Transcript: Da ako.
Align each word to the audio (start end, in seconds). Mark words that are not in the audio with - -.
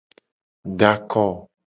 Da 0.79 0.89
ako. 0.95 1.25